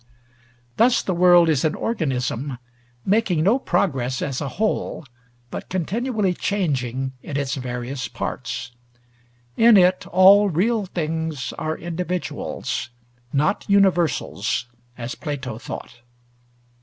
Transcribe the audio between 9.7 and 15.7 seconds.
it all real things are individuals, not universals, as Plato